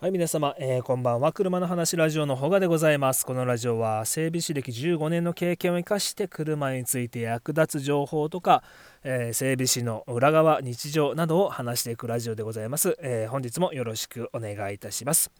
[0.00, 1.30] はい皆様、えーこんばんは。
[1.30, 3.26] 車の話ラジオのほがでございます。
[3.26, 8.62] このラジオは整備士歴15年の経験を生かして車について役立つ情報とか、
[9.04, 15.30] えー整備士の裏側日常などを話していくラジオでございます、えー本日もよろしくお願いいたします。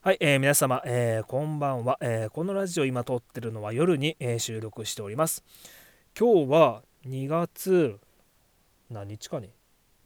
[0.00, 5.44] はい、えー皆様、えーこんばんは、えーこのラジオ今撮ってるのは夜に、えー収録しております。
[6.18, 8.00] 今日は2月
[8.90, 9.50] 何日かね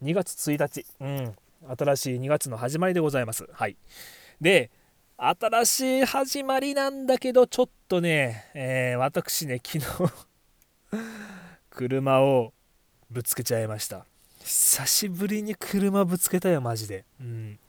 [0.03, 0.85] ？2月1日。
[0.99, 1.33] うん。
[1.67, 3.47] 新しい2月の始まりでございます。
[3.51, 3.77] はい。
[4.39, 4.71] で
[5.17, 9.85] 新しい始まりなんだけどちょっとね、えー私ね昨日
[11.69, 12.53] 車を
[13.11, 14.05] ぶつけちゃいました。
[14.39, 17.05] 久しぶりに車ぶつけたよマジで。
[17.19, 17.59] うん。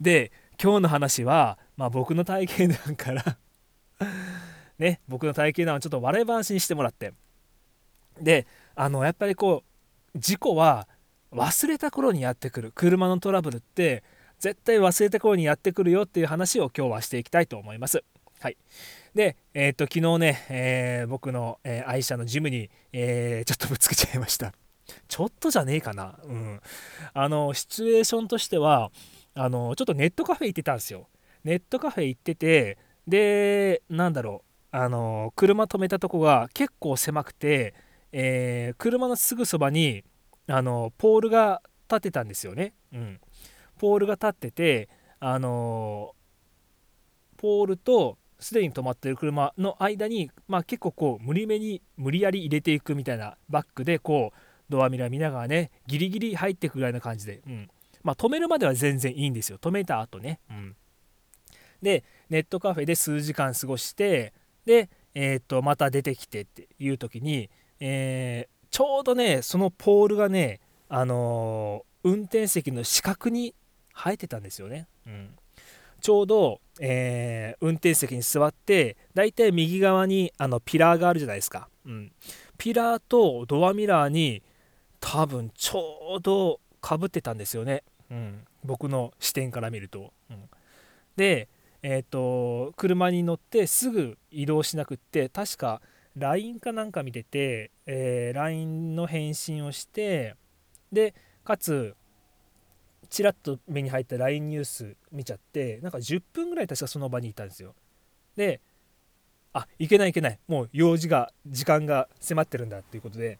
[0.00, 0.30] で
[0.62, 3.38] 今日の話は、まあ、僕の体験談から
[4.78, 7.14] ね僕の体験談をちょっと笑い話にしてもらって。
[8.20, 9.64] であのやっぱりこ
[10.14, 10.86] う事故は
[11.34, 14.04] 忘れた頃にやってくる車のトラブルって
[14.38, 18.04] 絶対忘れた頃にやってくるよっていう話を今日はしていきたいと思います。
[18.40, 18.56] はい、
[19.14, 24.52] で、えーっと昨日ね、えー僕の、えー愛車のジムに、えーちょっとぶつけちゃいました。
[25.08, 26.18] ちょっとじゃねえかな。
[26.24, 26.60] うん。
[27.14, 28.90] あのシチュエーションとしては
[29.34, 31.08] あのちょっとネットカフェ行ってたんですよ。
[31.42, 37.74] ネットカフェ行っててでなんだろうあの車止めたとこが結構狭くて、
[38.12, 40.04] えー車のすぐそばに
[40.46, 42.74] あのポールが立ってたんですよね。
[42.92, 43.20] うん、
[43.78, 44.88] ポールが立ってて
[45.20, 46.14] あの
[47.36, 57.70] ポールとすでに止まってる車の間に、まあ、結構こう無理めに無理やり入れていくみたいなバックでこうドアミラー見ながらねギリギリ入っていくぐらいな感じで、うん。
[58.02, 59.58] まあ、止めるまでは全然いいんですよ。
[59.58, 60.40] 止めた後ね。
[60.50, 60.76] うん、
[61.80, 64.34] でネットカフェで数時間過ごして
[64.66, 70.58] で、えー、とまた出てきてっていう時に、えーちょうどねそのポールがね
[70.88, 73.54] あのー運転席の死角に
[73.94, 74.88] 生えてたんですよね。
[75.06, 75.30] うん、
[76.00, 81.68] ちょうど、えー運転席に座ってだいたい右側にあのピラーがあるじゃないですか。
[81.86, 82.10] うん、
[82.58, 84.42] ピラーとドアミラーに
[84.98, 87.84] 多分ちょうどかぶってたんですよね。
[88.10, 90.12] うん、僕の視点から見ると。
[90.30, 90.50] うん、
[91.14, 91.48] で
[91.84, 95.80] えー、と車に乗ってすぐ移動しなくって確か
[96.16, 100.36] LINE かなんか見てて、えー LINE の返信をして
[100.92, 101.14] で
[101.44, 101.94] かつ
[103.10, 107.74] ちらっと目に入った LINE ニュース見ちゃってなんか10分ぐらい確かその場にいたんですよ。
[108.36, 108.60] で
[109.52, 110.38] あいけないいけない。
[110.48, 113.38] もう用事が時間が迫ってるんだっていうことで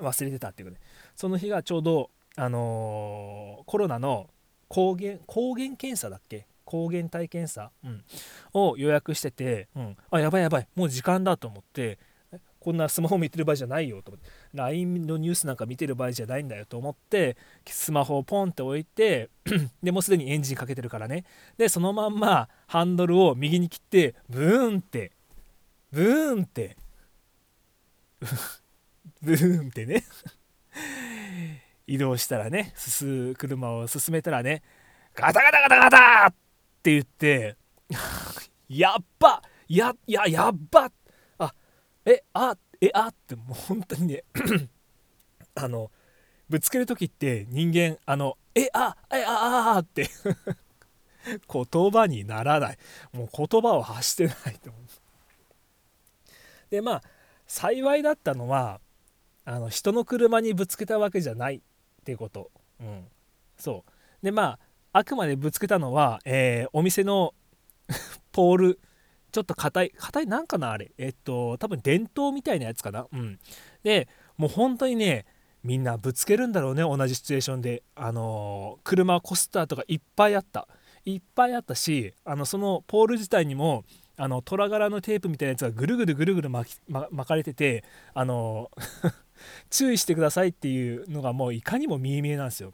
[0.00, 0.86] 忘れてたっていうことで。
[1.16, 4.30] その日がちょうどあのーコロナの
[4.68, 8.04] 抗原抗原検査だっけ抗原体検査、うん、
[8.54, 10.68] を予約してて、うん、あやばいやばい。
[10.74, 11.98] もう時間だと思って
[12.62, 17.36] こんなスマホ見てる場合じゃないよと思って LINE のニュースなんか見てる場合じゃないんだよと思って
[17.66, 19.30] スマホをポンって置いて
[19.82, 21.24] でもうすでにエンジンかけてるからね。
[21.58, 25.10] でそのまんまハンドルを右に切ってブーンって
[25.90, 26.76] ブーンって
[29.20, 30.04] ブーンってね。
[31.88, 34.62] 移動したらね進車を進めたらね
[35.14, 36.41] ガタガタガタガタ
[36.82, 37.56] って言って
[38.68, 40.90] やっばやややっば
[41.38, 41.54] あ
[42.04, 44.24] えあえあってもう本当にね
[45.54, 45.92] あの
[46.48, 50.10] ぶつける時って人間あのえあえああって
[51.48, 52.78] 言葉にならない。
[53.12, 54.82] もう言葉を発してないと思う。
[56.70, 57.02] でまあ
[57.46, 58.80] 幸いだったのは
[59.44, 61.60] あの人の車にぶつけたわけじゃないっ
[62.04, 62.50] ていうこと、
[62.80, 63.06] うん、
[63.56, 64.24] そう。
[64.24, 64.58] でまあ
[64.92, 67.34] あくまでぶつけたのは、えーお店の
[68.32, 68.80] ポール
[69.32, 70.92] ちょっと硬い硬いなんかなあれ。
[70.98, 73.06] えっと多分電灯みたいなやつかな。
[73.12, 73.38] うん。
[73.82, 75.24] でもう本当にね
[75.62, 77.82] みんなぶつけるんだろうね同じシチュエーションで。
[77.94, 80.68] あのー車コスターとかいっぱいあった。
[81.04, 83.84] いっぱいあったしあのそのポール自体にも
[84.16, 87.82] あの虎柄のテープみたいなやつがぐるぐるぐるぐる巻き、ま巻かれてて
[88.14, 89.12] あのー
[89.70, 92.72] 注意してくださいっていうのがもういかにも見え見えなんですよ。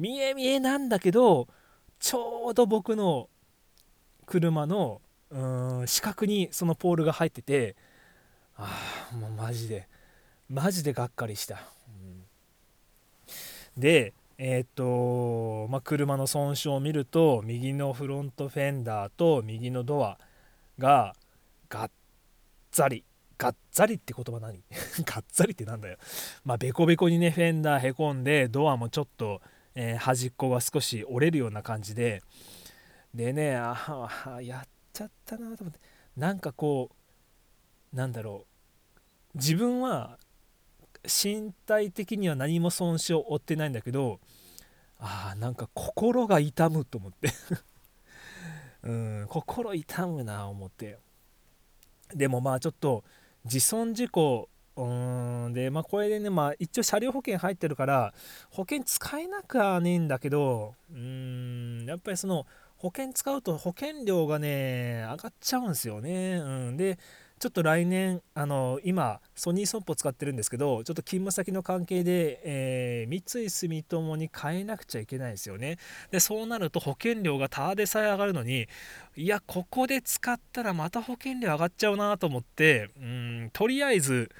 [0.00, 1.48] 見え見えなんだけど
[1.98, 3.28] ちょうど僕の
[4.26, 5.00] 車の
[5.30, 7.76] うん四角にそのポールが入ってて
[8.56, 8.76] あ
[9.12, 9.88] あもうマジで
[10.48, 12.24] マジでがっかりした、うん。
[13.76, 20.18] でえーっと、まあ、車の損傷を見ると右のフロントフェンダーと右のドア
[20.78, 21.14] が
[21.68, 21.90] がっ
[22.72, 23.04] ざり
[23.36, 24.62] がっざりって言葉何？
[25.04, 25.96] がっざりってなんだよ。
[26.44, 29.40] まあベコベコにねフェンダーへこんでドアもちょっと、
[29.74, 32.22] えー端っこが少し折れるような感じで
[33.14, 35.80] でねああやっちゃったなと思って
[36.16, 36.90] なんかこ
[37.92, 38.46] うなんだろ
[39.34, 40.18] う自分は
[41.04, 44.20] 身体的には何も損傷を負ってないんだけど
[44.98, 47.30] あなんか心が痛むと思って。
[48.82, 50.98] うん心痛むな思って。
[52.14, 53.04] でもまあちょっと
[53.44, 58.14] 自損事故うんでまあこれでねまあ一応車両保険入ってるから
[58.50, 62.46] 保険使えなくはねえんだけどうんやっぱりその
[62.76, 66.36] 保険使うと保険料がね上がっちゃうんですよね。
[66.36, 66.98] うん、で
[67.40, 75.78] ちょっと来年あの今ソニー損保使ってるんですけどちょっと勤務先の関係で、えー、三井住友に変えなくちゃいけないですよね
[76.10, 78.66] でそうなると保険料がただでさえ上がるのに
[79.16, 84.30] いやここで使ったらまた保険料上がっちゃうなと思ってうんとりあえず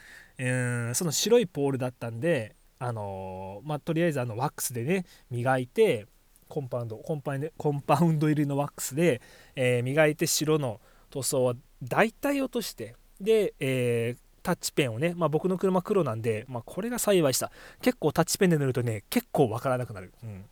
[0.40, 6.06] うんその白いポールだったんであのー、まあ、とりあえずあのワックスでね磨いて
[6.48, 9.20] コンパウンドコンパコンパウンド入りのワックスで、
[9.54, 17.52] えー、磨いて白の塗装は大体落としてで、えー、タッチペンをね、まあ、僕の車黒なんで、まあ、これが幸いした。
[17.82, 20.44] 結構タッチペンで塗るとね結構わからなくなる、うん、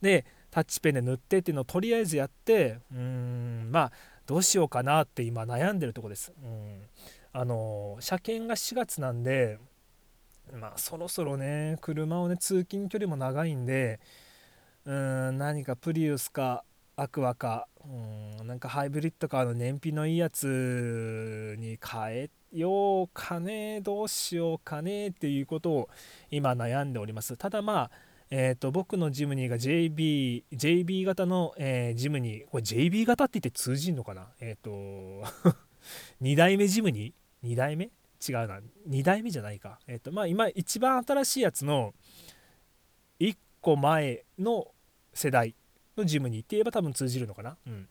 [0.00, 3.92] でタッチペンで塗ってっていうのをとりあえずやってうんまあ
[4.26, 6.82] どうしようかなって今悩んでるとこです、うん、
[7.36, 9.58] あの車検が4月なんで
[10.52, 13.98] まあそろそろね車をね通勤距離も長いんで
[14.84, 16.62] うん何かプリウスか
[16.94, 25.88] アクアかうんなんかハイブリッドカーの燃費のいいやつに変えようかねどうしようかねっていうことを
[26.30, 27.36] 今悩んでおります。
[27.36, 27.90] ただまあ
[28.30, 34.28] えーと、僕のジムニーが JB, JB 型の、えー、ジムニーこれ JB 型って言って通じんのかな？
[34.40, 35.50] えっ、ー、と
[36.22, 37.12] 2代目ジムニ
[37.44, 37.90] 2代目？
[38.26, 38.60] 違うな。
[38.88, 39.78] 2代目じゃないか。
[39.86, 41.92] えっ、とまあ今一番新しいやつの
[43.20, 44.68] 1個前の
[45.12, 45.54] 世代
[45.96, 47.56] のジムに行って言えば多分通じるのかな。
[47.66, 47.88] うん、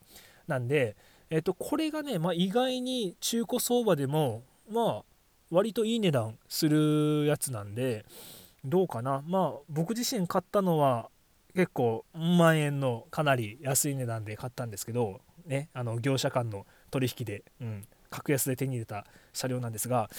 [0.48, 0.96] なんで、
[1.30, 5.04] えっと、これがね、まあ、意外に中古相場でもまあ
[5.52, 8.06] 割といい値段するやつなんで
[8.66, 9.24] どうかな。
[9.28, 11.10] まあ僕自身買ったのは
[11.56, 20.10] 結構万円のかなり安い値段で買ったんですけどねあの業者間の取引で、うん、格安で手に入れた車両なんですが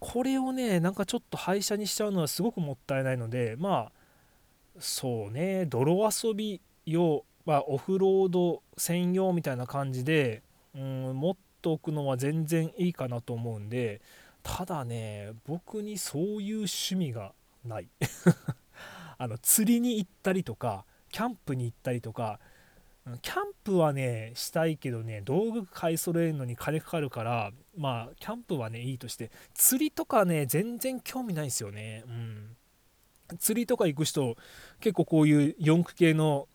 [0.00, 3.92] これをねなんかちょっと廃車にしちゃうのはすごくもったいないのでまあ
[4.80, 10.42] そうね泥遊び用、まあ、オフロード専用みたいな感じで、
[10.74, 14.00] うん、持っておくのは全然いいかなと思うんで
[14.42, 17.32] ただね僕にそういう趣味が
[17.64, 17.88] ない。
[19.18, 22.38] あの釣りに行ったりとかキャンプに行ったりとか
[23.22, 32.04] キャンプはねしたいけどね道具買い揃えるのに金かかるからまあキャンプはねいいとして釣りとかね全然興味ないですよね。
[32.06, 32.56] うん。
[33.38, 34.36] 釣りとか行く人
[34.80, 36.48] 結構こういう四駆系の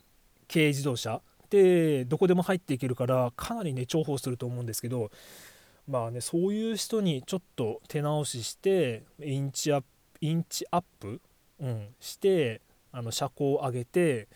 [0.51, 5.11] 軽自動車ってどこでも入っていけるからかなりね重宝すると思うんですけど
[5.87, 9.87] まあねそういう人にちょっと手直ししてインチアップ
[10.21, 11.19] インチアップ、
[11.59, 12.61] うん、して
[12.91, 14.27] あの車高を上げて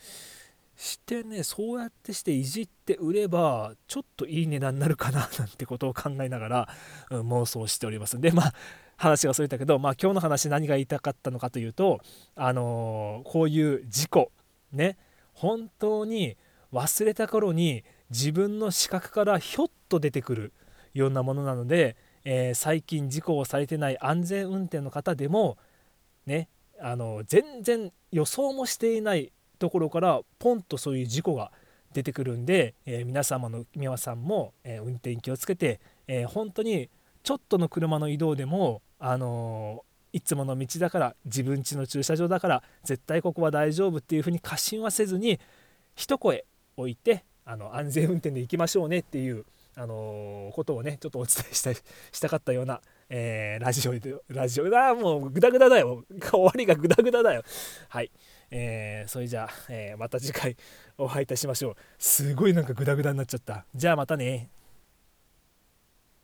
[0.76, 6.68] してねそうやってしていじって売ればちょっといい値段になるかな なんてことを考えながら、
[7.10, 8.20] うん、妄想しております。
[8.20, 8.54] でまあ
[8.98, 12.00] 話がそれたけど、まあ、今日の話何が言いたかったのかというと、
[12.34, 14.32] あのー、こういう事故
[14.72, 14.96] ね
[15.34, 16.38] 本当に
[16.72, 20.52] 忘れた頃に自分の視覚からひょっと出てくる
[20.94, 25.58] ようなものなので、えー、最近事故をされてない安全運転の方でも
[26.24, 26.48] ね
[26.80, 31.52] あの全然予想もしていないところからポンとそういう事故が
[31.92, 36.90] 出てくるんで、えー、皆様の皆さんも、えー、運転気をつけて、えー、本当に
[37.22, 45.38] ちょっとの車の移動でもあのいつもの道だから自分家の駐車場だから絶対ここは大丈夫っていうふうに過信はせずに
[45.94, 46.44] 一声
[46.76, 49.44] 置いてあの安全運転で行きましょうねっていう、
[49.78, 51.82] あのことをねちょっとお伝えしたし
[52.20, 56.04] たかったような、え、ラジオでラジオだもうグダグダだよ。
[56.32, 57.42] 終わりがグダグダだよ。
[57.90, 58.10] はい、
[58.50, 60.56] えー、それじゃあ、えー、また次回
[60.98, 61.76] お会いいたしましょう。
[61.98, 63.66] すごいなんかグダグダになっちゃった。
[63.74, 64.50] じゃあまたね。